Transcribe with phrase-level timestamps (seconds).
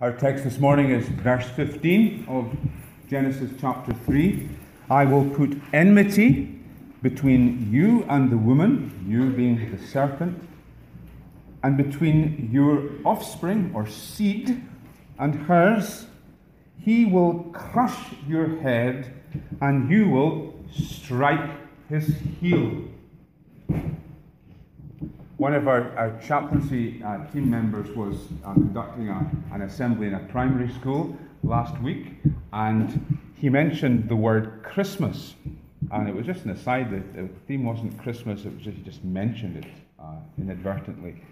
[0.00, 2.56] Our text this morning is verse 15 of
[3.10, 4.48] Genesis chapter 3.
[4.88, 6.58] I will put enmity
[7.02, 10.42] between you and the woman, you being the serpent,
[11.62, 14.66] and between your offspring or seed
[15.18, 16.06] and hers.
[16.78, 19.12] He will crush your head,
[19.60, 21.50] and you will strike
[21.90, 22.06] his
[22.40, 22.84] heel.
[25.40, 30.12] One of our, our chaplaincy uh, team members was uh, conducting a, an assembly in
[30.12, 32.08] a primary school last week,
[32.52, 35.32] and he mentioned the word Christmas.
[35.92, 38.82] And it was just an aside, the, the theme wasn't Christmas, it was just, he
[38.82, 41.22] just mentioned it uh, inadvertently.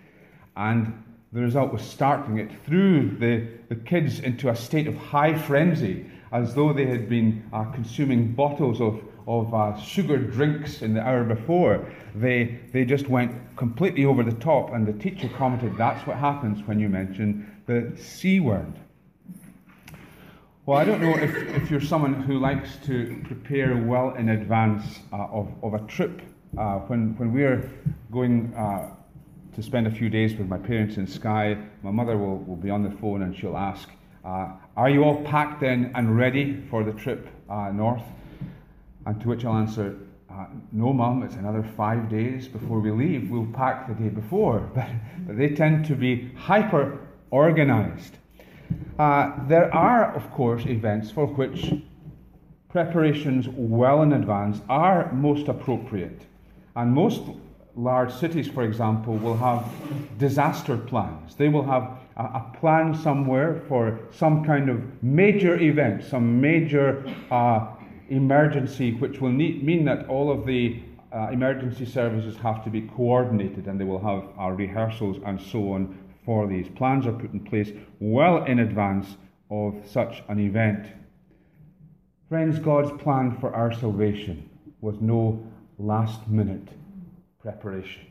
[0.56, 1.04] And
[1.34, 6.06] the result was starting it threw the, the kids into a state of high frenzy,
[6.32, 11.02] as though they had been uh, consuming bottles of, of uh, sugar drinks in the
[11.02, 11.86] hour before.
[12.14, 16.66] They, they just went completely over the top, and the teacher commented, That's what happens
[16.66, 18.72] when you mention the C word.
[20.64, 25.00] Well, I don't know if, if you're someone who likes to prepare well in advance
[25.12, 26.22] uh, of, of a trip.
[26.56, 27.70] Uh, when, when we're
[28.10, 28.90] going uh,
[29.54, 32.70] to spend a few days with my parents in Skye, my mother will, will be
[32.70, 33.90] on the phone and she'll ask,
[34.24, 38.02] uh, Are you all packed in and ready for the trip uh, north?
[39.08, 39.96] And to which I'll answer,
[40.30, 43.30] uh, No, mum, it's another five days before we leave.
[43.30, 44.60] We'll pack the day before.
[44.74, 44.90] But,
[45.26, 46.98] but they tend to be hyper
[47.30, 48.18] organized.
[48.98, 51.72] Uh, there are, of course, events for which
[52.68, 56.26] preparations well in advance are most appropriate.
[56.76, 57.22] And most
[57.76, 59.64] large cities, for example, will have
[60.18, 61.34] disaster plans.
[61.34, 67.02] They will have a, a plan somewhere for some kind of major event, some major
[67.30, 67.68] uh,
[68.08, 70.80] emergency, which will need, mean that all of the
[71.12, 75.72] uh, emergency services have to be coordinated and they will have uh, rehearsals and so
[75.72, 76.68] on for these.
[76.76, 77.70] Plans are put in place
[78.00, 79.16] well in advance
[79.50, 80.86] of such an event.
[82.28, 84.48] Friends, God's plan for our salvation
[84.80, 85.42] was no
[85.78, 86.68] last minute
[87.40, 88.02] preparation.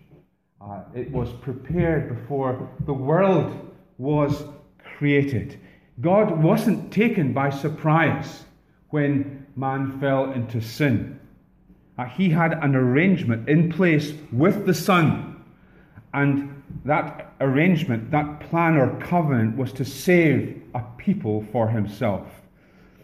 [0.60, 4.44] Uh, it was prepared before the world was
[4.98, 5.60] created.
[6.02, 8.44] God wasn't taken by surprise
[8.90, 11.20] when man fell into sin.
[12.16, 15.44] He had an arrangement in place with the Son,
[16.14, 22.28] and that arrangement, that plan or covenant was to save a people for himself.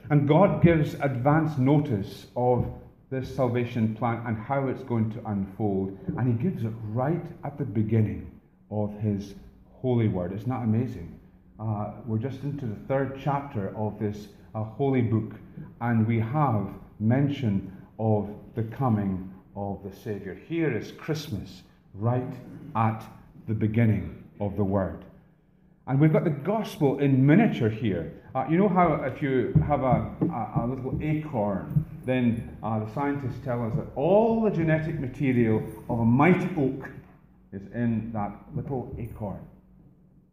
[0.10, 2.72] And God gives advance notice of
[3.10, 5.98] this salvation plan and how it's going to unfold.
[6.18, 8.30] And he gives it right at the beginning
[8.70, 9.36] of his
[9.72, 10.34] holy word.
[10.34, 11.20] Isn't that amazing?
[11.60, 15.34] Uh, we're just into the third chapter of this uh, holy book,
[15.82, 16.70] and we have
[17.00, 20.40] mention of the coming of the Savior.
[20.48, 22.34] Here is Christmas right
[22.76, 23.04] at
[23.48, 25.06] the beginning of the Word.
[25.86, 28.14] And we've got the gospel in miniature here.
[28.34, 32.92] Uh, you know how if you have a, a, a little acorn, then uh, the
[32.94, 36.90] scientists tell us that all the genetic material of a mighty oak
[37.52, 39.40] is in that little acorn.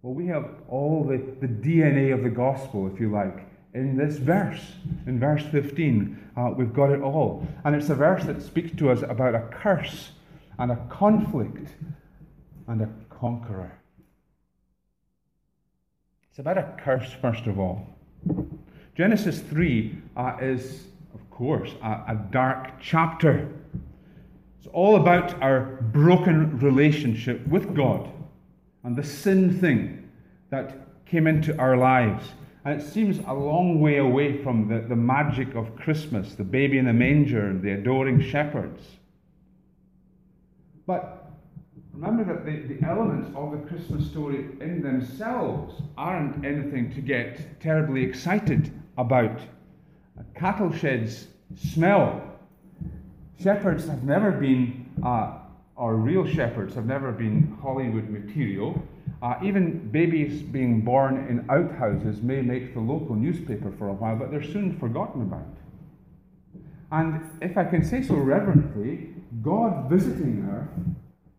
[0.02, 4.16] Well, we have all the, the DNA of the gospel, if you like, in this
[4.16, 4.60] verse.
[5.06, 7.47] In verse 15, uh, we've got it all.
[7.64, 10.12] And it's a verse that speaks to us about a curse
[10.58, 11.75] and a conflict
[12.66, 13.72] and a conqueror.
[16.31, 17.86] It's about a curse, first of all.
[18.97, 23.48] Genesis 3 uh, is, of course, a, a dark chapter.
[24.58, 28.10] It's all about our broken relationship with God
[28.84, 30.10] and the sin thing
[30.50, 32.25] that came into our lives.
[32.65, 36.76] And it seems a long way away from the, the magic of Christmas, the baby
[36.78, 38.82] in the manger, and the adoring shepherds.
[40.87, 41.31] But
[41.94, 47.60] remember that the, the elements of the Christmas story in themselves aren't anything to get
[47.60, 49.41] terribly excited about.
[50.34, 52.22] Cattle sheds smell.
[53.43, 55.38] Shepherds have never been, uh,
[55.76, 58.82] or real shepherds have never been Hollywood material.
[59.22, 64.17] Uh, even babies being born in outhouses may make the local newspaper for a while,
[64.17, 65.46] but they're soon forgotten about.
[66.90, 69.11] And if I can say so reverently,
[69.43, 70.69] God visiting her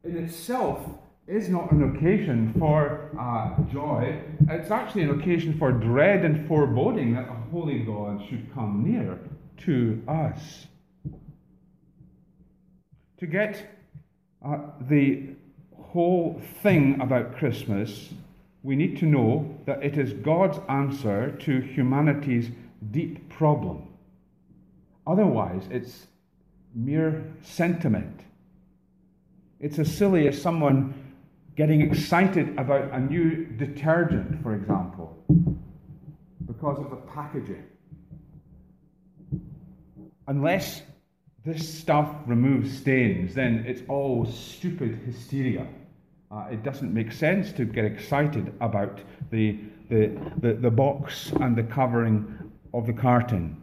[0.04, 0.80] in itself
[1.28, 4.22] is not an occasion for uh, joy.
[4.50, 9.18] It's actually an occasion for dread and foreboding that a holy God should come near
[9.66, 10.68] to us.
[13.20, 13.66] To get
[14.46, 14.58] uh,
[14.90, 15.31] the
[15.92, 18.10] whole thing about Christmas,
[18.64, 22.50] we need to know that it is God's answer to humanity's
[22.92, 23.88] deep problem.
[25.06, 26.08] Otherwise, it's
[26.74, 28.22] mere sentiment
[29.62, 30.92] it's as silly as someone
[31.56, 35.16] getting excited about a new detergent, for example.
[36.48, 37.64] because of the packaging.
[40.28, 40.82] Unless
[41.46, 45.68] this stuff removes stains, then it's all stupid hysteria.
[46.32, 49.02] Uh, it doesn't make sense to get excited about
[49.32, 53.58] the, the, the, the box and the covering of the carton.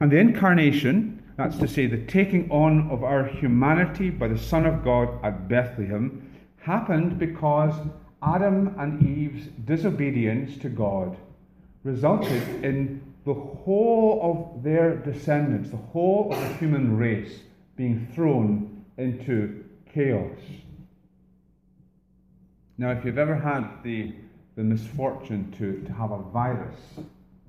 [0.00, 4.66] And the incarnation, that's to say, the taking on of our humanity by the Son
[4.66, 6.28] of God at Bethlehem,
[6.58, 7.74] happened because
[8.22, 11.16] Adam and Eve's disobedience to God
[11.82, 17.40] resulted in the whole of their descendants, the whole of the human race,
[17.76, 20.38] being thrown into chaos.
[22.76, 24.12] Now, if you've ever had the,
[24.56, 26.76] the misfortune to, to have a virus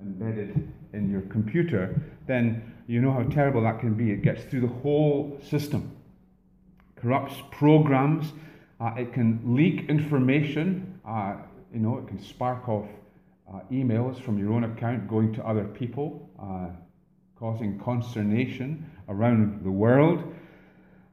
[0.00, 4.12] embedded in your computer, then you know how terrible that can be.
[4.12, 5.96] It gets through the whole system,
[6.94, 8.32] corrupts programs,
[8.80, 11.36] uh, it can leak information, uh,
[11.72, 12.86] you know, it can spark off
[13.52, 16.68] uh, emails from your own account going to other people, uh,
[17.36, 20.34] causing consternation around the world.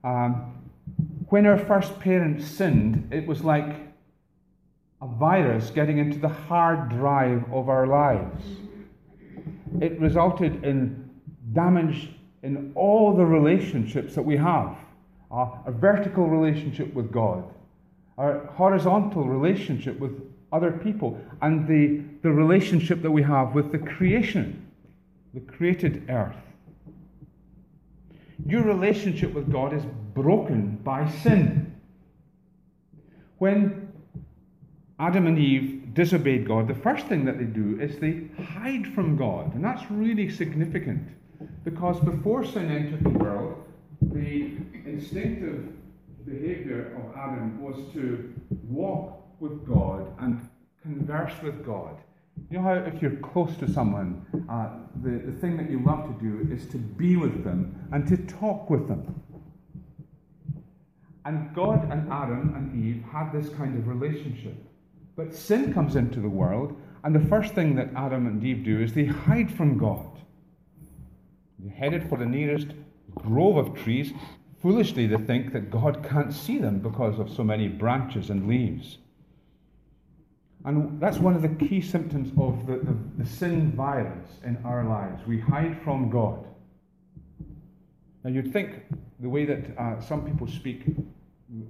[0.04, 0.62] Um,
[1.30, 3.93] when our first parents sinned, it was like
[5.04, 8.42] a virus getting into the hard drive of our lives.
[9.82, 11.10] It resulted in
[11.52, 12.10] damage
[12.42, 14.78] in all the relationships that we have
[15.32, 17.44] a vertical relationship with God,
[18.20, 20.12] our horizontal relationship with
[20.52, 24.72] other people, and the, the relationship that we have with the creation,
[25.34, 26.38] the created earth.
[28.46, 29.84] Your relationship with God is
[30.14, 31.76] broken by sin.
[33.40, 33.83] When
[35.04, 39.18] Adam and Eve disobeyed God, the first thing that they do is they hide from
[39.18, 39.54] God.
[39.54, 41.10] And that's really significant
[41.66, 43.66] because before sin entered the world,
[44.02, 44.56] the
[44.86, 45.74] instinctive
[46.26, 48.34] behavior of Adam was to
[48.70, 50.40] walk with God and
[50.82, 51.98] converse with God.
[52.50, 54.70] You know how if you're close to someone, uh,
[55.04, 58.16] the, the thing that you love to do is to be with them and to
[58.16, 59.22] talk with them.
[61.26, 64.56] And God and Adam and Eve had this kind of relationship.
[65.16, 68.82] But sin comes into the world, and the first thing that Adam and Eve do
[68.82, 70.08] is they hide from God.
[71.60, 72.68] They headed for the nearest
[73.16, 74.12] grove of trees.
[74.62, 78.98] Foolishly, they think that God can't see them because of so many branches and leaves.
[80.66, 84.86] And that's one of the key symptoms of the, the, the sin virus in our
[84.86, 85.28] lives.
[85.28, 86.46] We hide from God.
[88.24, 88.86] Now, you'd think
[89.20, 90.86] the way that uh, some people speak,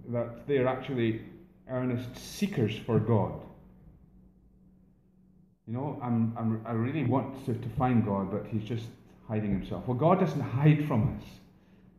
[0.09, 1.21] that they're actually
[1.69, 3.41] earnest seekers for God.
[5.67, 8.85] You know, I'm, I'm, i really want to, to find God, but He's just
[9.27, 9.87] hiding Himself.
[9.87, 11.25] Well, God doesn't hide from us.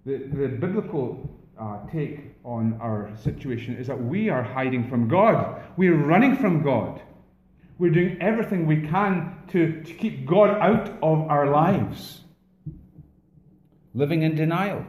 [0.05, 5.63] The, the biblical uh, take on our situation is that we are hiding from God.
[5.77, 7.01] We're running from God.
[7.79, 12.21] We're doing everything we can to, to keep God out of our lives.
[13.95, 14.85] Living in denial.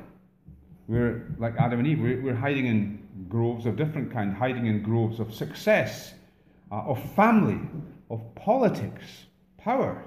[0.88, 2.94] We're like Adam and Eve, we're, we're hiding in
[3.30, 6.13] groves of different kind, hiding in groves of success,
[6.72, 7.60] uh, of family,
[8.10, 9.04] of politics,
[9.57, 10.04] power.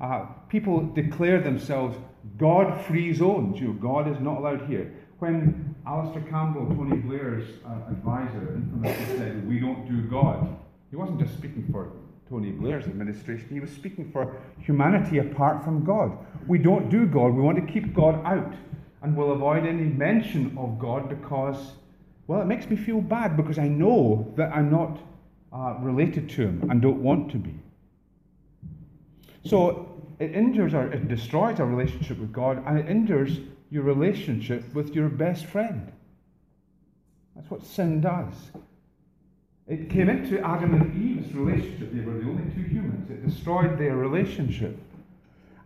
[0.00, 1.96] Uh, people declare themselves
[2.38, 3.60] God free zones.
[3.60, 4.92] You know, God is not allowed here.
[5.18, 10.56] When Alastair Campbell, Tony Blair's uh, advisor, infamously said, We don't do God,
[10.90, 11.90] he wasn't just speaking for
[12.28, 16.18] Tony Blair's administration, he was speaking for humanity apart from God.
[16.46, 18.52] We don't do God, we want to keep God out,
[19.02, 21.72] and we'll avoid any mention of God because
[22.26, 24.98] well, it makes me feel bad because I know that I'm not
[25.52, 27.54] uh, related to him and don't want to be.
[29.44, 33.38] So it injures or it destroys our relationship with God and it injures
[33.70, 35.92] your relationship with your best friend.
[37.34, 38.34] That's what sin does.
[39.68, 41.92] It came into Adam and Eve's relationship.
[41.92, 43.10] They were the only two humans.
[43.10, 44.78] It destroyed their relationship.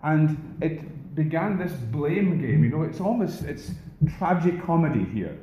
[0.02, 2.64] And it began this blame game.
[2.64, 3.72] You know, it's almost it's
[4.18, 5.38] tragic comedy here.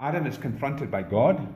[0.00, 1.46] Adam is confronted by God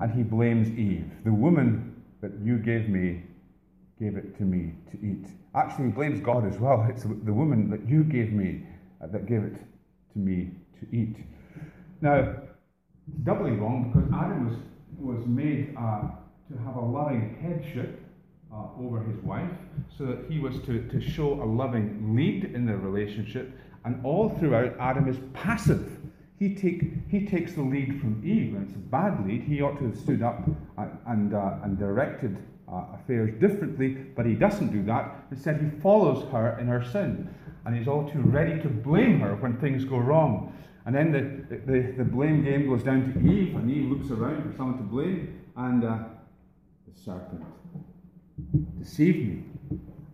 [0.00, 1.10] and he blames Eve.
[1.24, 3.22] The woman that you gave me
[3.98, 5.26] gave it to me to eat.
[5.54, 6.86] Actually, he blames God as well.
[6.88, 8.62] It's the woman that you gave me
[9.02, 9.56] uh, that gave it
[10.12, 11.16] to me to eat.
[12.02, 16.02] Now, it's doubly wrong because Adam was, was made uh,
[16.50, 18.02] to have a loving headship
[18.52, 19.50] uh, over his wife,
[19.96, 23.58] so that he was to, to show a loving lead in the relationship.
[23.86, 25.96] And all throughout, Adam is passive
[26.38, 29.42] he, take, he takes the lead from Eve, and it's a bad lead.
[29.42, 30.46] He ought to have stood up
[31.06, 32.36] and, uh, and directed
[32.68, 35.24] uh, affairs differently, but he doesn't do that.
[35.30, 37.32] Instead, he follows her in her sin,
[37.64, 40.52] and he's all too ready to blame her when things go wrong.
[40.84, 44.50] And then the, the, the blame game goes down to Eve, and Eve looks around
[44.50, 45.98] for someone to blame, and uh,
[46.86, 47.42] the serpent
[48.78, 49.44] deceived me,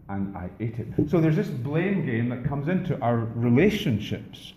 [0.08, 1.10] and I ate it.
[1.10, 4.52] So there's this blame game that comes into our relationships.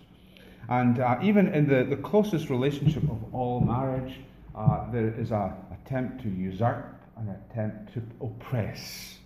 [0.68, 4.20] And uh, even in the, the closest relationship of all marriage,
[4.54, 9.18] uh, there is an attempt to usurp, an attempt to oppress.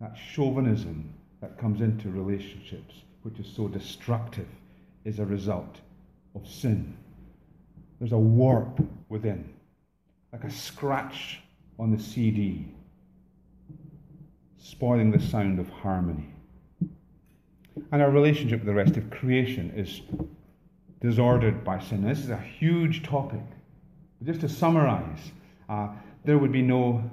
[0.00, 4.48] That chauvinism that comes into relationships, which is so destructive,
[5.04, 5.80] is a result
[6.34, 6.96] of sin.
[7.98, 9.52] There's a warp within,
[10.32, 11.40] like a scratch
[11.78, 12.66] on the CD,
[14.62, 16.28] spoiling the sound of harmony.
[17.90, 20.02] And our relationship with the rest of creation is
[21.00, 22.04] disordered by sin.
[22.04, 23.42] This is a huge topic.
[24.22, 25.32] Just to summarize,
[25.68, 25.88] uh,
[26.24, 27.10] there would be no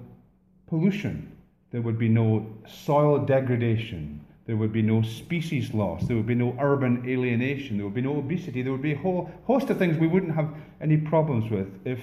[0.68, 1.36] pollution,
[1.72, 6.08] there would be no soil degradation, there would be no species loss.
[6.08, 7.78] There would be no urban alienation.
[7.78, 8.64] There would be no obesity.
[8.64, 12.00] There would be a whole host of things we wouldn't have any problems with if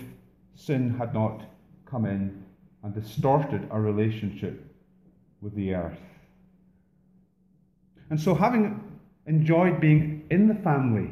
[0.54, 1.42] sin had not
[1.86, 2.44] come in
[2.84, 4.64] and distorted our relationship
[5.40, 5.98] with the earth.
[8.10, 8.82] And so, having
[9.26, 11.10] enjoyed being in the family,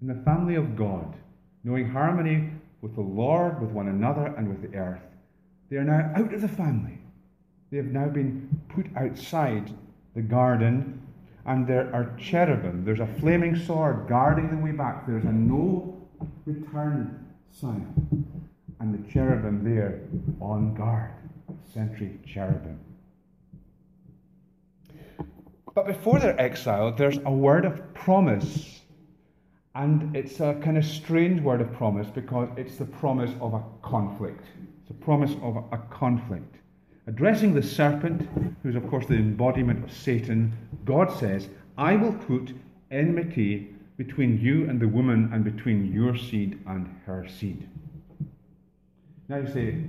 [0.00, 1.16] in the family of God,
[1.64, 5.00] knowing harmony with the Lord, with one another, and with the earth,
[5.70, 6.98] they are now out of the family.
[7.70, 9.72] They have now been put outside
[10.14, 11.02] the garden,
[11.46, 12.84] and there are cherubim.
[12.84, 15.06] There's a flaming sword guarding the way back.
[15.06, 16.08] There's a no
[16.46, 18.24] return sign.
[18.78, 20.00] And the cherubim there
[20.40, 21.10] on guard,
[21.72, 22.78] sentry cherubim.
[25.74, 28.80] But before they're exiled, there's a word of promise.
[29.74, 33.62] And it's a kind of strange word of promise because it's the promise of a
[33.82, 34.44] conflict.
[34.82, 36.56] It's a promise of a conflict.
[37.06, 38.28] Addressing the serpent,
[38.62, 40.52] who's of course the embodiment of Satan,
[40.84, 42.54] God says, I will put
[42.90, 47.68] enmity between you and the woman, and between your seed and her seed.
[49.28, 49.88] Now you say,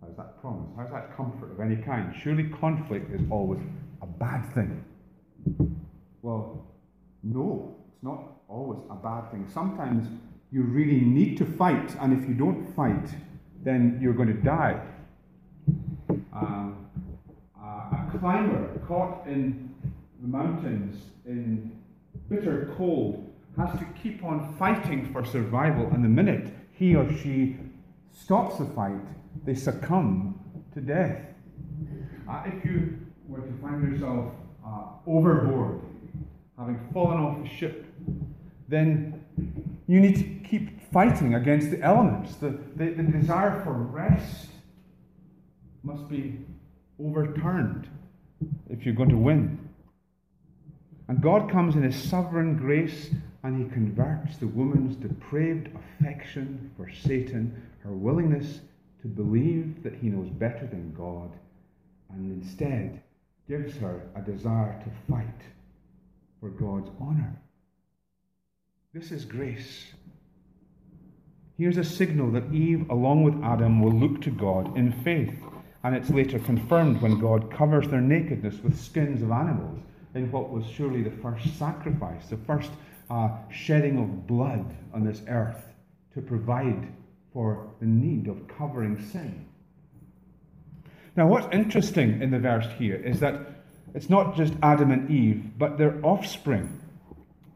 [0.00, 0.68] how's that promise?
[0.76, 2.12] How's that comfort of any kind?
[2.20, 3.60] Surely conflict is always
[4.02, 4.84] a bad thing.
[6.22, 6.66] Well,
[7.22, 9.46] no, it's not always a bad thing.
[9.52, 10.06] Sometimes
[10.50, 13.08] you really need to fight, and if you don't fight,
[13.62, 14.80] then you're going to die
[16.32, 16.86] um,
[17.62, 19.74] a climber caught in
[20.20, 21.72] the mountains in
[22.28, 23.26] bitter cold
[23.56, 27.56] has to keep on fighting for survival, and the minute he or she
[28.12, 29.04] stops the fight,
[29.44, 30.38] they succumb
[30.72, 31.20] to death.
[32.28, 32.96] Uh, if you
[33.30, 34.32] were to find yourself
[34.66, 35.80] uh, overboard,
[36.58, 37.86] having fallen off the ship,
[38.68, 39.24] then
[39.86, 42.34] you need to keep fighting against the elements.
[42.36, 44.48] The, the, the desire for rest
[45.82, 46.38] must be
[47.02, 47.88] overturned
[48.68, 49.68] if you're going to win.
[51.08, 53.10] And God comes in His sovereign grace
[53.42, 58.60] and He converts the woman's depraved affection for Satan, her willingness
[59.02, 61.30] to believe that He knows better than God,
[62.10, 63.02] and instead
[63.50, 65.42] gives her a desire to fight
[66.38, 67.36] for God's honor.
[68.94, 69.86] This is grace.
[71.58, 75.34] Here's a signal that Eve, along with Adam, will look to God in faith
[75.82, 79.80] and it's later confirmed when God covers their nakedness with skins of animals
[80.14, 82.70] in what was surely the first sacrifice, the first
[83.10, 84.64] uh, shedding of blood
[84.94, 85.64] on this earth
[86.14, 86.86] to provide
[87.32, 89.44] for the need of covering sin.
[91.16, 93.40] Now, what's interesting in the verse here is that
[93.94, 96.80] it's not just Adam and Eve, but their offspring.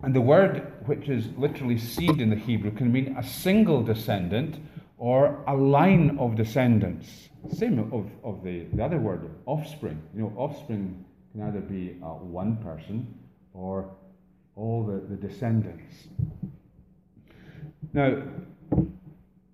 [0.03, 4.59] And the word, which is literally seed in the Hebrew, can mean a single descendant
[4.99, 7.29] or a line of descendants.
[7.53, 10.03] Same of, of the, the other word, offspring.
[10.15, 13.15] You know, offspring can either be uh, one person
[13.53, 13.91] or
[14.57, 16.09] all the, the descendants.
[17.93, 18.23] Now,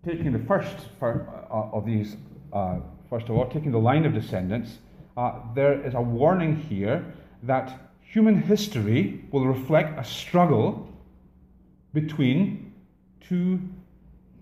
[0.05, 2.17] taking the first part uh, of these,
[2.53, 2.79] uh,
[3.11, 4.79] first of all, taking the line of descendants,
[5.17, 7.05] uh, there is a warning here
[7.43, 10.89] that human history will reflect a struggle
[11.93, 12.73] between
[13.21, 13.61] two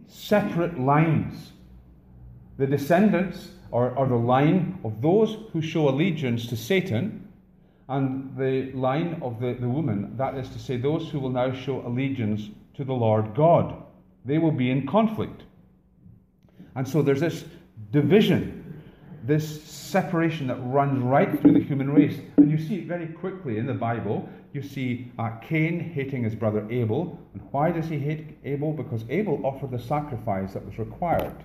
[0.06, 1.52] separate lines
[2.58, 7.28] the descendants or, or the line of those who show allegiance to Satan,
[7.88, 11.52] and the line of the, the woman, that is to say, those who will now
[11.52, 13.82] show allegiance to the Lord God.
[14.24, 15.44] They will be in conflict.
[16.74, 17.44] And so there's this
[17.92, 18.57] division,
[19.28, 22.18] this separation that runs right through the human race.
[22.38, 24.28] And you see it very quickly in the Bible.
[24.52, 27.18] You see uh, Cain hating his brother Abel.
[27.34, 28.72] And why does he hate Abel?
[28.72, 31.44] Because Abel offered the sacrifice that was required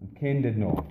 [0.00, 0.90] and Cain did not.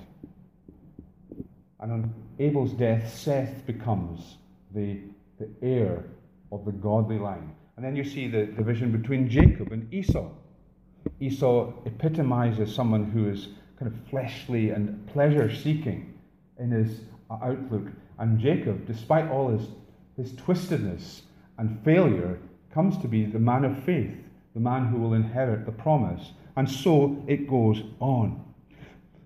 [1.79, 4.37] And on Abel's death, Seth becomes
[4.73, 4.99] the,
[5.39, 6.05] the heir
[6.51, 7.53] of the godly line.
[7.75, 10.29] And then you see the division between Jacob and Esau.
[11.19, 16.13] Esau epitomizes someone who is kind of fleshly and pleasure seeking
[16.59, 17.87] in his outlook.
[18.19, 19.67] And Jacob, despite all his,
[20.15, 21.21] his twistedness
[21.57, 22.39] and failure,
[22.73, 24.15] comes to be the man of faith,
[24.53, 26.31] the man who will inherit the promise.
[26.55, 28.43] And so it goes on.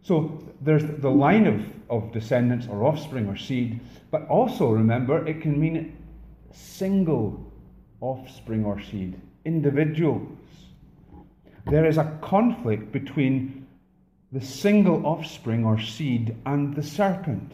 [0.03, 3.79] So there's the line of, of descendants or offspring or seed,
[4.09, 5.95] but also remember it can mean
[6.51, 7.51] single
[8.01, 10.27] offspring or seed, individuals.
[11.67, 13.60] There is a conflict between
[14.31, 17.53] the single offspring or seed and the serpent.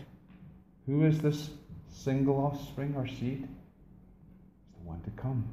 [0.86, 1.50] Who is this
[1.92, 3.48] single offspring or seed?
[3.48, 5.48] It's the one to come.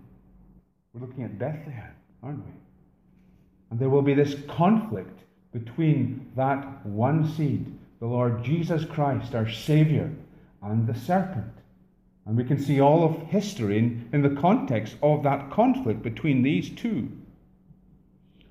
[0.93, 2.53] We're looking at Bethlehem, aren't we?
[3.71, 5.21] And there will be this conflict
[5.53, 10.11] between that one seed, the Lord Jesus Christ, our Saviour,
[10.63, 11.53] and the serpent.
[12.27, 16.43] And we can see all of history in, in the context of that conflict between
[16.43, 17.11] these two.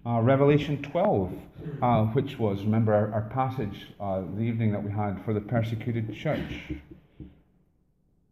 [0.06, 1.32] Uh, Revelation 12,
[1.82, 5.40] uh, which was, remember, our, our passage uh, the evening that we had for the
[5.40, 6.74] persecuted church.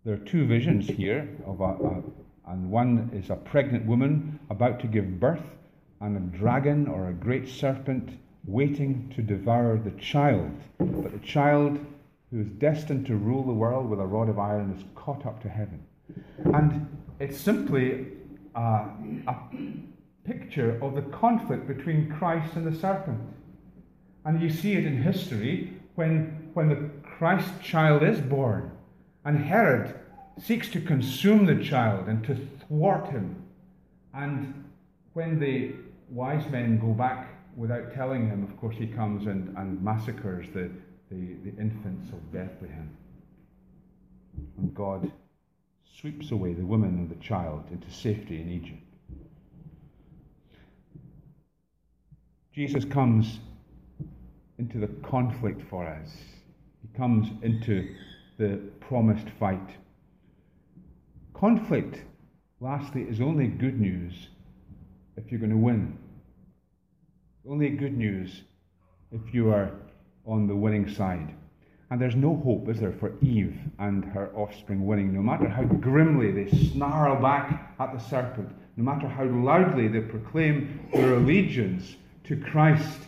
[0.04, 2.04] There are two visions here, of a, a,
[2.52, 5.46] and one is a pregnant woman about to give birth,
[6.02, 10.52] and a dragon or a great serpent waiting to devour the child.
[10.78, 11.80] But the child
[12.32, 15.42] who is destined to rule the world with a rod of iron, is caught up
[15.44, 15.82] to heaven.
[16.54, 16.88] And
[17.20, 18.08] it's simply
[18.56, 18.88] uh,
[19.28, 19.36] a
[20.26, 23.22] picture of the conflict between Christ and the serpent.
[24.26, 28.72] And you see it in history when, when the Christ child is born,
[29.26, 29.96] and Herod
[30.40, 32.36] seeks to consume the child and to
[32.68, 33.36] thwart him.
[34.14, 34.64] And
[35.14, 35.74] when the
[36.10, 40.70] wise men go back without telling him, of course, he comes and, and massacres the,
[41.10, 42.90] the, the infants of Bethlehem.
[44.58, 45.12] And God
[46.00, 48.82] sweeps away the woman and the child into safety in Egypt.
[52.54, 53.40] Jesus comes
[54.60, 56.10] into the conflict for us.
[56.82, 57.96] He comes into
[58.38, 59.70] the promised fight.
[61.34, 62.04] Conflict,
[62.60, 64.28] lastly, is only good news
[65.16, 65.98] if you're going to win.
[67.50, 68.42] Only good news
[69.14, 69.72] if you are
[70.26, 71.34] on the winning side.
[71.90, 75.64] And there's no hope, is there, for Eve and her offspring winning, no matter how
[75.64, 81.96] grimly they snarl back at the serpent, no matter how loudly they proclaim their allegiance
[82.26, 83.00] to Christ.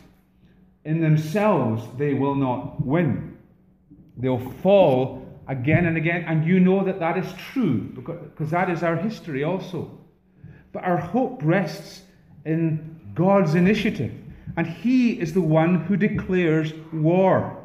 [0.85, 3.37] In themselves, they will not win.
[4.17, 8.83] They'll fall again and again, and you know that that is true, because that is
[8.83, 9.97] our history also.
[10.71, 12.03] But our hope rests
[12.45, 14.13] in God's initiative.
[14.57, 17.63] And he is the one who declares war.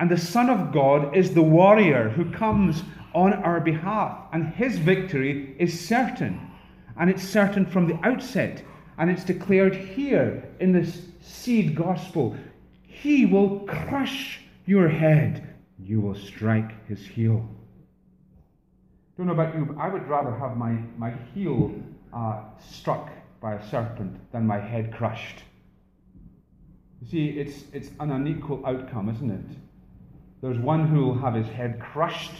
[0.00, 2.82] And the Son of God is the warrior who comes
[3.14, 4.18] on our behalf.
[4.32, 6.50] And his victory is certain.
[6.98, 8.62] And it's certain from the outset.
[9.02, 12.36] And it's declared here in this seed gospel.
[12.82, 17.44] He will crush your head, you will strike his heel.
[19.16, 21.74] Don't know about you, but I would rather have my, my heel
[22.12, 23.10] uh, struck
[23.40, 25.42] by a serpent than my head crushed.
[27.00, 29.56] You see, it's, it's an unequal outcome, isn't it?
[30.42, 32.36] There's one who will have his head crushed,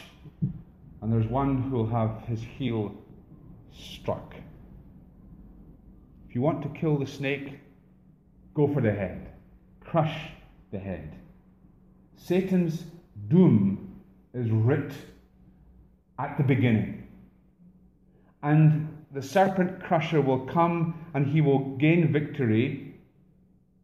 [1.01, 2.95] and there's one who will have his heel
[3.73, 4.37] struck.
[6.33, 7.61] If you want to kill the snake,
[8.55, 9.33] go for the head.
[9.81, 10.31] Crush
[10.71, 11.15] the head.
[12.17, 12.85] Satan's
[13.29, 14.01] doom
[14.33, 14.95] is writ
[16.19, 17.07] at the beginning.
[18.43, 22.95] And the serpent crusher will come and he will gain victory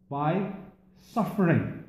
[0.09, 0.51] by
[1.01, 1.83] suffering.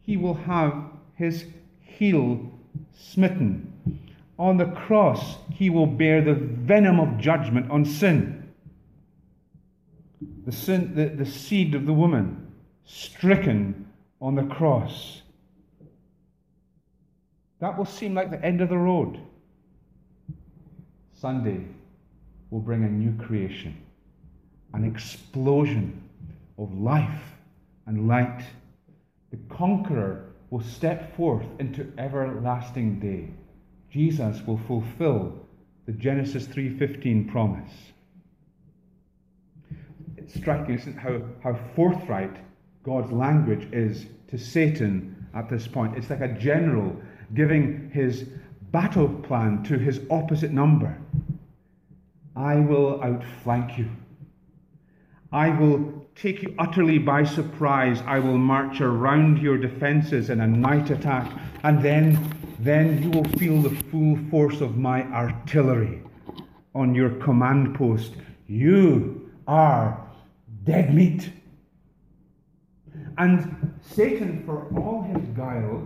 [0.00, 0.82] He will have
[1.14, 1.44] his
[1.80, 2.50] heel
[2.92, 3.72] smitten.
[4.36, 8.41] On the cross, he will bear the venom of judgment on sin.
[10.44, 12.52] The, sin, the, the seed of the woman
[12.84, 13.86] stricken
[14.20, 15.22] on the cross.
[17.60, 19.20] That will seem like the end of the road.
[21.12, 21.64] Sunday
[22.50, 23.76] will bring a new creation,
[24.74, 26.02] an explosion
[26.58, 27.22] of life
[27.86, 28.42] and light.
[29.30, 33.30] The conqueror will step forth into everlasting day.
[33.90, 35.38] Jesus will fulfill
[35.86, 37.91] the Genesis 3:15 promise.
[40.22, 42.36] It's striking, isn't it, how, how forthright
[42.84, 45.96] God's language is to Satan at this point.
[45.96, 46.96] It's like a general
[47.34, 48.28] giving his
[48.70, 50.96] battle plan to his opposite number.
[52.36, 53.90] I will outflank you.
[55.32, 58.00] I will take you utterly by surprise.
[58.06, 61.30] I will march around your defenses in a night attack,
[61.64, 66.00] and then, then you will feel the full force of my artillery
[66.76, 68.12] on your command post.
[68.46, 70.01] You are
[70.64, 71.30] dead meat.
[73.18, 75.82] And Satan, for all his guile,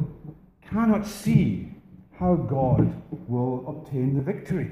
[0.62, 1.72] cannot see
[2.18, 4.70] how God will obtain the victory.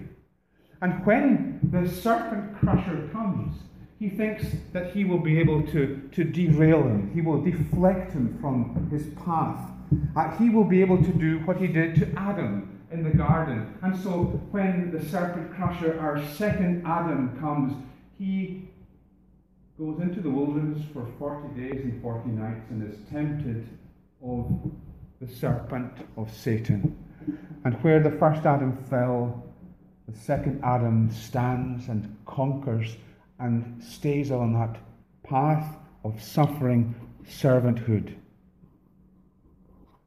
[0.81, 3.57] And when the serpent crusher comes,
[3.99, 8.37] he thinks that he will be able to, to derail him, he will deflect him
[8.41, 9.71] from his path.
[10.17, 13.75] Uh, he will be able to do what he did to Adam in the garden.
[13.83, 17.73] And so when the serpent crusher, our second Adam, comes,
[18.19, 18.69] he
[19.79, 23.69] goes into the wilderness for 40 days and 40 nights and is tempted
[24.23, 24.71] of
[25.21, 26.97] the serpent of Satan.
[27.65, 29.45] And where the first Adam fell,
[30.09, 32.97] the second Adam stands and conquers
[33.41, 34.77] and stays on that
[35.25, 36.95] path of suffering
[37.27, 38.15] servanthood.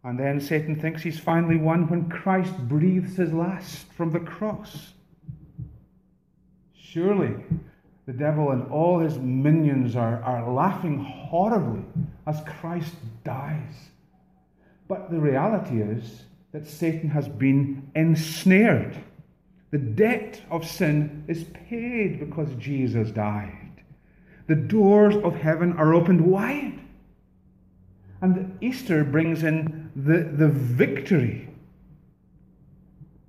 [0.03, 4.93] And then Satan thinks he's finally won when Christ breathes his last from the cross.
[6.73, 7.33] Surely
[8.07, 11.83] the devil and all his minions are, are laughing horribly
[12.25, 13.89] as Christ dies.
[14.87, 18.97] But the reality is that Satan has been ensnared.
[19.71, 23.83] The debt of sin is paid because Jesus died.
[24.47, 26.79] The doors of heaven are opened wide.
[28.21, 31.49] And Easter brings in the, the victory.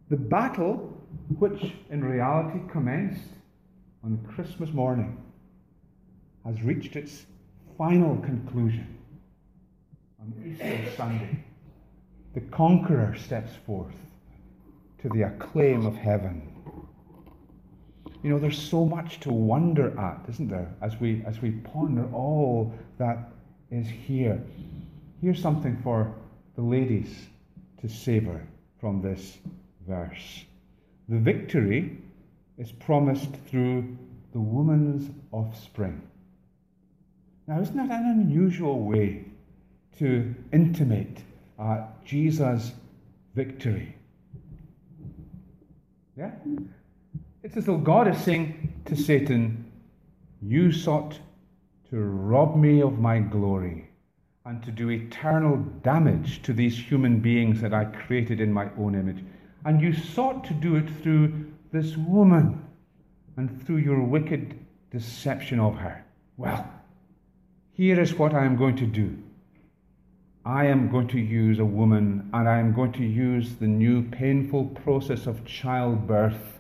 [0.09, 0.97] The battle,
[1.41, 3.25] which in reality commenced
[4.05, 5.17] on Christmas morning,
[6.45, 7.27] has reached its
[7.77, 8.99] final conclusion
[10.21, 11.45] on Easter Sunday.
[12.35, 13.95] The conqueror steps forth
[15.03, 16.43] to the acclaim of heaven.
[18.23, 22.09] You know, there's so much to wonder at, isn't there, as we, as we ponder
[22.13, 23.31] all that
[23.71, 24.43] is here.
[25.21, 26.15] Here's something for
[26.57, 27.29] the ladies
[27.81, 28.43] to savour
[28.81, 29.39] from this
[29.87, 30.45] verse.
[31.09, 31.98] The victory
[32.59, 33.97] is promised through
[34.33, 36.03] the woman's offspring.
[37.47, 39.25] Now, isn't that an unusual way
[39.99, 41.23] to intimate
[41.59, 42.73] uh, Jesus'
[43.35, 43.95] victory?
[46.17, 46.33] Yeah?
[47.43, 49.71] It's as though God is saying to Satan,
[50.43, 51.19] You sought
[51.91, 53.89] to rob me of my glory
[54.45, 58.95] and to do eternal damage to these human beings that I created in my own
[58.95, 59.25] image.
[59.65, 62.65] And you sought to do it through this woman
[63.37, 64.59] and through your wicked
[64.91, 66.05] deception of her.
[66.37, 66.69] Well,
[67.73, 69.17] here is what I am going to do.
[70.45, 74.03] I am going to use a woman and I am going to use the new
[74.03, 76.59] painful process of childbirth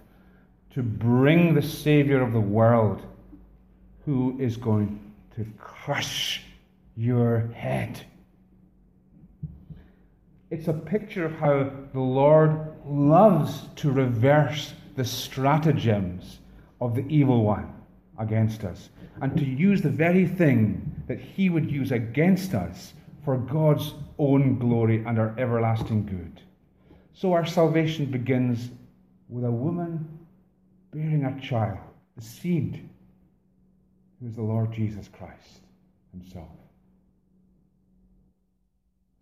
[0.75, 3.03] to bring the Savior of the world
[4.05, 5.01] who is going
[5.37, 6.42] to crush
[6.97, 8.01] your head.
[10.51, 16.41] It's a picture of how the Lord loves to reverse the stratagems
[16.81, 17.73] of the evil one
[18.19, 18.91] against us
[19.23, 24.59] and to use the very thing that he would use against us for God's own
[24.59, 26.43] glory and our everlasting good.
[27.13, 28.71] So our salvation begins
[29.29, 30.19] with a woman
[30.93, 31.79] bearing a child,
[32.17, 32.89] the seed,
[34.19, 35.61] who is the Lord Jesus Christ
[36.11, 36.49] himself.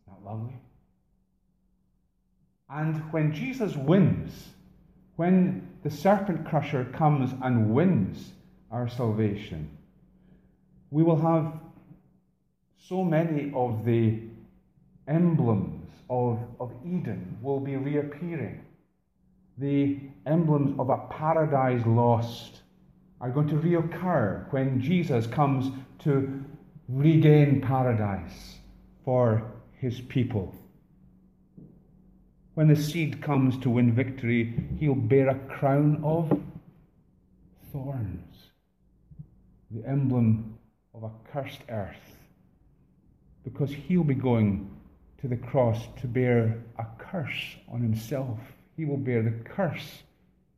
[0.06, 0.56] Isn't that lovely?
[2.70, 4.52] And when Jesus wins,
[5.16, 8.32] when the serpent crusher comes and wins
[8.70, 9.68] our salvation,
[10.90, 11.52] we will have
[12.76, 14.20] so many of the
[15.08, 18.60] emblems of, of Eden will be reappearing.
[19.58, 22.60] The emblems of a paradise lost
[23.20, 26.44] are going to reoccur when Jesus comes to
[26.88, 28.58] regain paradise
[29.04, 30.54] for his people.
[32.56, 36.40] When the seed comes to win victory, he'll bear a crown of
[37.70, 38.34] thorns,
[39.70, 40.56] the emblem
[40.94, 42.16] of a cursed earth,
[43.44, 44.74] because he'll be going
[45.20, 48.38] to the cross to bear a curse on himself.
[48.74, 50.04] He will bear the curse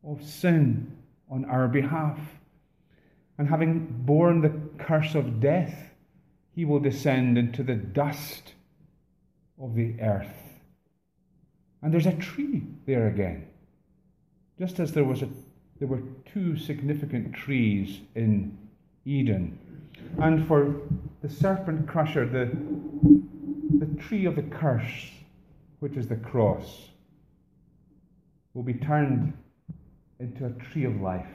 [0.01, 0.95] of sin
[1.29, 2.17] on our behalf.
[3.37, 5.89] And having borne the curse of death,
[6.55, 8.53] he will descend into the dust
[9.61, 10.38] of the earth
[11.81, 13.47] and there's a tree there again.
[14.57, 15.29] Just as there, was a,
[15.79, 18.57] there were two significant trees in
[19.05, 19.57] Eden.
[20.21, 20.81] And for
[21.21, 22.51] the serpent crusher, the,
[23.79, 25.11] the tree of the curse,
[25.79, 26.89] which is the cross,
[28.53, 29.33] will be turned
[30.19, 31.27] into a tree of life.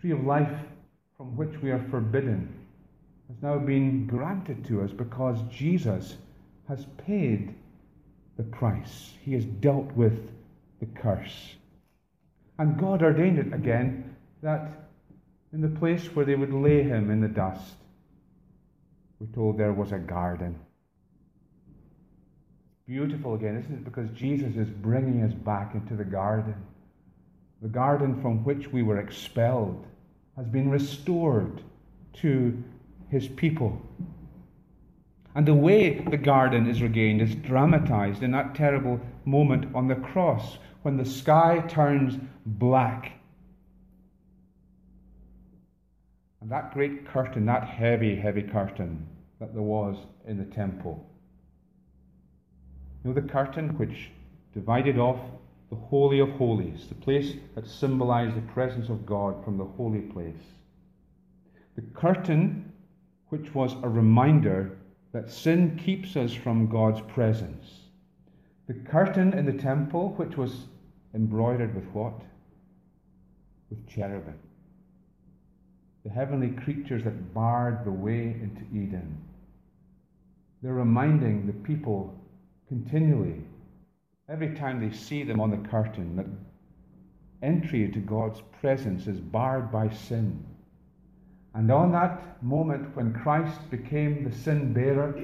[0.00, 0.58] Tree of life
[1.16, 2.52] from which we are forbidden
[3.28, 6.16] has now been granted to us because Jesus
[6.68, 7.54] has paid
[8.36, 9.12] the price.
[9.22, 10.28] He has dealt with
[10.80, 11.54] the curse.
[12.58, 14.70] And God ordained it again that
[15.52, 17.74] in the place where they would lay him in the dust,
[19.18, 20.58] we're told there was a garden.
[22.86, 23.84] Beautiful again, isn't it?
[23.84, 26.54] Because Jesus is bringing us back into the garden.
[27.62, 29.86] The garden from which we were expelled
[30.36, 31.62] has been restored
[32.14, 32.62] to
[33.08, 33.80] his people.
[35.34, 39.96] And the way the garden is regained is dramatized in that terrible moment on the
[39.96, 42.16] cross when the sky turns
[42.46, 43.12] black.
[46.40, 49.06] And that great curtain, that heavy, heavy curtain
[49.40, 51.04] that there was in the temple.
[53.02, 54.10] You know the curtain which
[54.52, 55.18] divided off
[55.70, 60.02] the Holy of Holies, the place that symbolized the presence of God from the holy
[60.02, 60.44] place.
[61.74, 62.72] The curtain
[63.30, 64.76] which was a reminder
[65.14, 67.82] that sin keeps us from God's presence.
[68.66, 70.66] The curtain in the temple, which was
[71.14, 72.20] embroidered with what?
[73.70, 74.40] With cherubim.
[76.04, 79.16] The heavenly creatures that barred the way into Eden.
[80.60, 82.12] They're reminding the people
[82.66, 83.40] continually,
[84.28, 86.26] every time they see them on the curtain, that
[87.40, 90.44] entry into God's presence is barred by sin.
[91.54, 95.14] And on that moment when Christ became the sin bearer,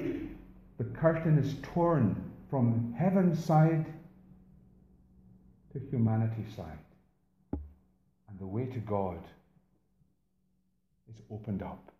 [0.77, 3.85] the curtain is torn from heaven's side
[5.73, 6.79] to humanity's side.
[7.51, 9.19] And the way to God
[11.09, 11.91] is opened up.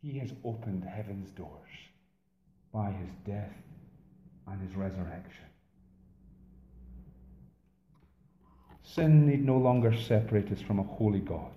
[0.00, 1.50] He has opened heaven's doors
[2.72, 3.54] by his death
[4.46, 5.44] and his resurrection.
[8.84, 11.50] Sin need no longer separate us from a holy God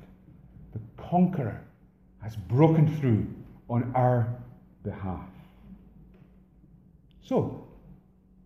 [0.74, 1.62] the conqueror
[2.22, 3.26] has broken through
[3.70, 4.28] on our
[4.84, 5.26] behalf.
[7.22, 7.68] So,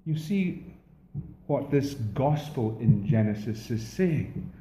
[0.05, 0.65] you see
[1.47, 4.51] what this gospel in Genesis is saying.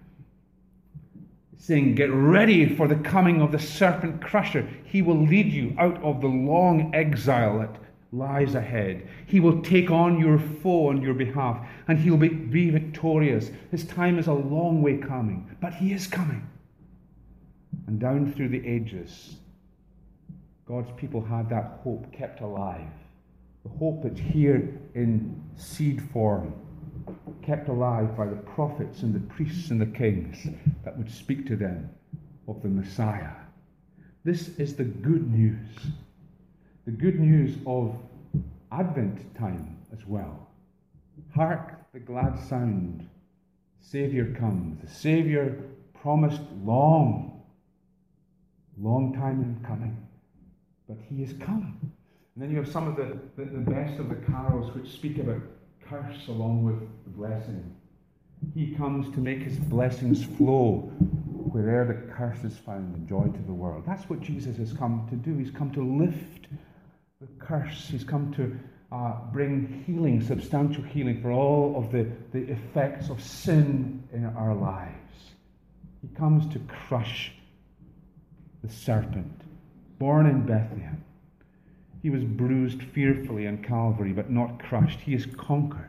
[1.59, 4.69] Saying, Get ready for the coming of the serpent crusher.
[4.85, 7.77] He will lead you out of the long exile that
[8.13, 9.09] lies ahead.
[9.27, 13.51] He will take on your foe on your behalf, and he'll be, be victorious.
[13.71, 16.47] His time is a long way coming, but he is coming.
[17.87, 19.37] And down through the ages,
[20.67, 22.91] God's people had that hope kept alive.
[23.65, 26.55] The hope that's here in seed form,
[27.43, 30.47] kept alive by the prophets and the priests and the kings
[30.85, 31.91] that would speak to them
[32.49, 33.31] of the Messiah.
[34.25, 35.69] This is the good news.
[36.85, 37.97] The good news of
[38.71, 40.49] Advent time as well.
[41.35, 43.09] Hark the glad sound.
[43.81, 44.81] Saviour comes.
[44.81, 45.57] The Saviour
[46.01, 47.32] promised long
[48.81, 49.97] Long time in coming,
[50.89, 51.79] but he is come.
[52.35, 55.19] And then you have some of the, the, the best of the carols which speak
[55.19, 55.43] about
[55.87, 57.77] curse along with blessing.
[58.55, 60.91] He comes to make his blessings flow
[61.53, 63.85] wherever the curse is found and joy to the world.
[63.87, 65.37] That's what Jesus has come to do.
[65.37, 66.47] He's come to lift
[67.21, 67.89] the curse.
[67.89, 68.59] He's come to
[68.91, 74.55] uh, bring healing, substantial healing for all of the, the effects of sin in our
[74.55, 75.33] lives.
[76.01, 77.33] He comes to crush
[78.63, 79.43] the serpent,
[79.99, 81.03] born in Bethlehem.
[82.03, 85.01] He was bruised fearfully on Calvary, but not crushed.
[85.01, 85.89] He is conquered.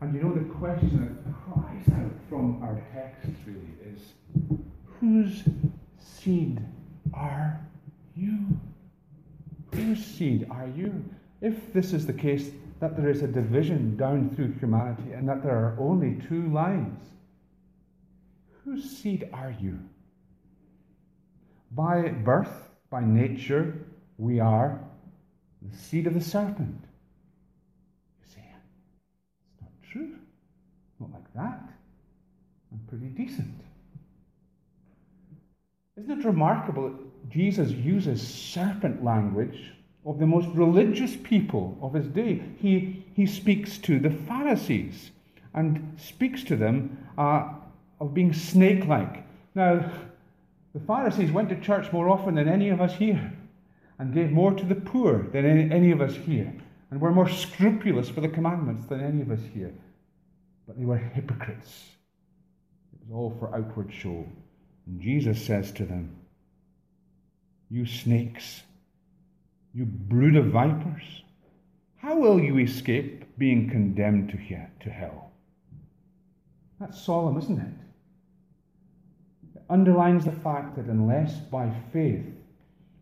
[0.00, 4.00] And you know, the question that cries out from our text really is
[5.00, 5.42] whose
[5.98, 6.60] seed
[7.14, 7.60] are
[8.14, 8.38] you?
[9.74, 11.04] Whose seed are you?
[11.40, 15.42] If this is the case, that there is a division down through humanity and that
[15.42, 16.98] there are only two lines,
[18.64, 19.78] whose seed are you?
[21.72, 23.86] By birth, by nature,
[24.18, 24.80] we are
[25.62, 26.84] the seed of the serpent.
[28.20, 30.16] You say, it's not true.
[30.98, 31.70] Not like that.
[32.72, 33.54] I'm pretty decent.
[35.96, 39.72] Isn't it remarkable that Jesus uses serpent language
[40.06, 42.42] of the most religious people of his day?
[42.56, 45.10] He, he speaks to the Pharisees
[45.54, 47.52] and speaks to them uh,
[48.00, 49.26] of being snake like.
[49.54, 49.90] Now,
[50.72, 53.32] the Pharisees went to church more often than any of us here
[53.98, 56.52] and gave more to the poor than any of us here
[56.90, 59.74] and were more scrupulous for the commandments than any of us here.
[60.66, 61.90] But they were hypocrites.
[62.92, 64.26] It was all for outward show.
[64.86, 66.16] And Jesus says to them,
[67.68, 68.62] You snakes,
[69.74, 71.22] you brood of vipers,
[71.96, 75.30] how will you escape being condemned to hell?
[76.78, 77.89] That's solemn, isn't it?
[79.70, 82.26] Underlines the fact that unless by faith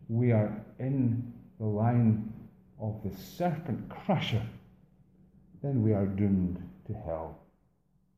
[0.07, 2.31] we are in the line
[2.79, 4.45] of the serpent crusher,
[5.61, 7.39] then we are doomed to hell,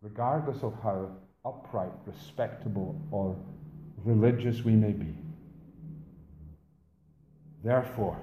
[0.02, 1.10] regardless of how
[1.46, 3.36] upright, respectable, or
[4.04, 5.16] religious we may be.
[7.64, 8.22] Therefore,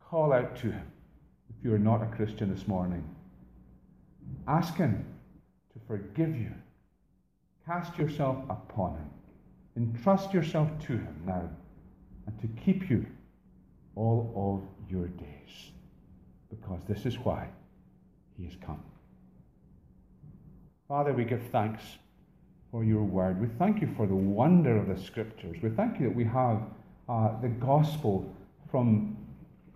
[0.00, 0.86] call out to Him
[1.48, 3.04] if you are not a Christian this morning.
[4.46, 5.04] Ask Him
[5.72, 6.52] to forgive you.
[7.66, 9.10] Cast yourself upon Him.
[9.76, 11.48] Entrust yourself to Him now
[12.26, 13.06] and to keep you
[13.96, 15.70] all of your days.
[16.50, 17.48] Because this is why
[18.36, 18.82] He has come.
[20.88, 21.82] Father, we give thanks
[22.70, 23.40] for your word.
[23.40, 25.56] We thank you for the wonder of the scriptures.
[25.62, 26.62] We thank you that we have
[27.08, 28.28] uh, the gospel
[28.70, 29.16] from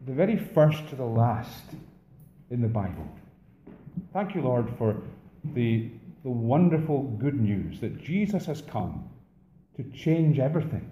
[0.07, 1.62] the very first to the last
[2.51, 3.09] in the Bible.
[4.12, 4.96] Thank you, Lord, for
[5.55, 5.90] the,
[6.29, 9.09] the wonderful good news that Jesus has come
[9.75, 10.91] to change everything,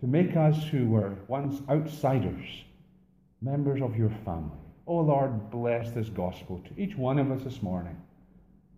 [0.00, 2.64] to make us who were once outsiders
[3.42, 4.56] members of your family.
[4.86, 8.00] Oh, Lord, bless this gospel to each one of us this morning.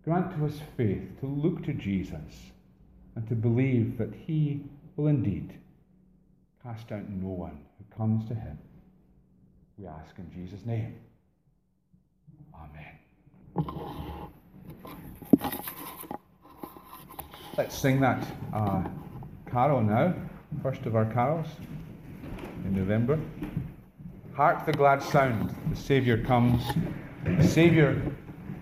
[0.03, 2.51] Grant to us faith to look to Jesus
[3.15, 4.65] and to believe that he
[4.97, 5.53] will indeed
[6.61, 8.57] cast out no one who comes to him.
[9.77, 10.95] We ask in Jesus' name.
[13.55, 14.09] Amen.
[17.59, 18.85] Let's sing that uh,
[19.51, 20.13] carol now,
[20.63, 21.47] first of our carols
[22.63, 23.19] in November.
[24.33, 26.63] Hark the glad sound, the Saviour comes.
[27.25, 28.01] The Saviour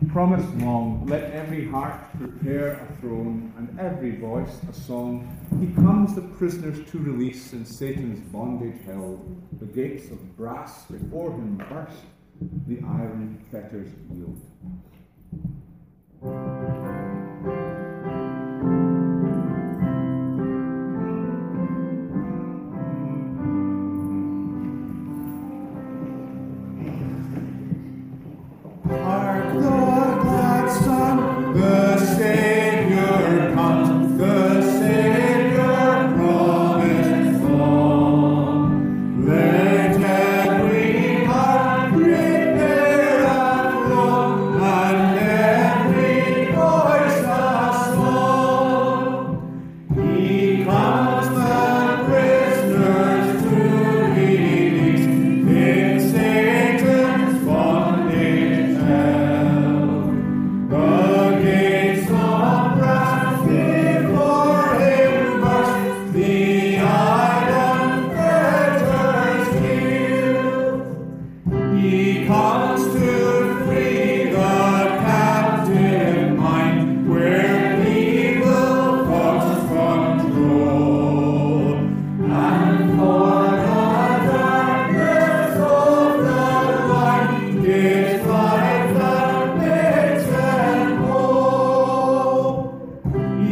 [0.07, 5.29] promised long, let every heart prepare a throne, and every voice a song.
[5.59, 9.39] He comes the prisoners to release in Satan's bondage held.
[9.59, 12.01] The gates of brass before him burst,
[12.65, 14.41] the iron fetters yield.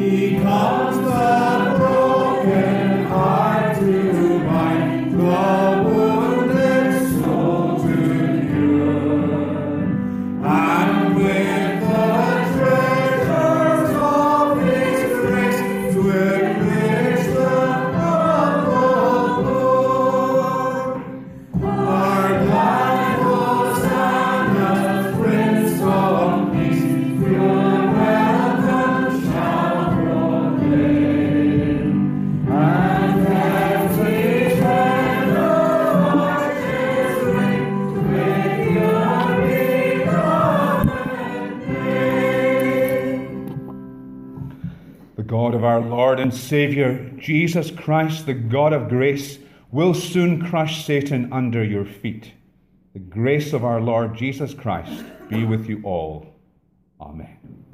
[0.05, 0.94] And
[46.47, 49.39] Saviour, Jesus Christ, the God of grace,
[49.71, 52.33] will soon crush Satan under your feet.
[52.93, 56.35] The grace of our Lord Jesus Christ be with you all.
[57.01, 57.65] Amen.